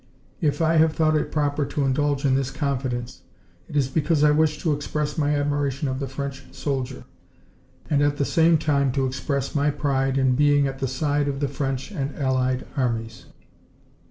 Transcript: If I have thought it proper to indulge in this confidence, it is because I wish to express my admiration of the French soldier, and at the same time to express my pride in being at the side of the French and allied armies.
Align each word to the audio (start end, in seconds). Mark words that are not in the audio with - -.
If 0.41 0.63
I 0.63 0.77
have 0.77 0.93
thought 0.93 1.15
it 1.15 1.31
proper 1.31 1.63
to 1.63 1.85
indulge 1.85 2.25
in 2.25 2.33
this 2.33 2.49
confidence, 2.49 3.21
it 3.69 3.77
is 3.77 3.87
because 3.87 4.23
I 4.23 4.31
wish 4.31 4.57
to 4.63 4.73
express 4.73 5.15
my 5.15 5.35
admiration 5.35 5.87
of 5.87 5.99
the 5.99 6.07
French 6.07 6.43
soldier, 6.51 7.03
and 7.87 8.01
at 8.01 8.17
the 8.17 8.25
same 8.25 8.57
time 8.57 8.91
to 8.93 9.05
express 9.05 9.53
my 9.53 9.69
pride 9.69 10.17
in 10.17 10.33
being 10.33 10.65
at 10.65 10.79
the 10.79 10.87
side 10.87 11.27
of 11.27 11.39
the 11.39 11.47
French 11.47 11.91
and 11.91 12.15
allied 12.15 12.65
armies. 12.75 13.27